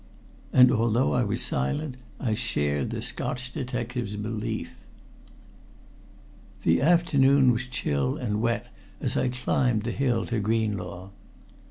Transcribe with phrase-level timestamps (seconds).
[0.51, 4.77] And although I was silent, I shared the Scotch detective's belief.
[6.63, 8.65] The afternoon was chill and wet
[8.99, 11.09] as I climbed the hill to Greenlaw.